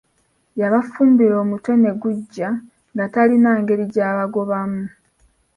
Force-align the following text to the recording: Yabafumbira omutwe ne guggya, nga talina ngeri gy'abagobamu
Yabafumbira 0.59 1.35
omutwe 1.43 1.73
ne 1.77 1.91
guggya, 2.01 2.49
nga 2.93 3.05
talina 3.13 3.51
ngeri 3.61 3.85
gy'abagobamu 3.93 4.83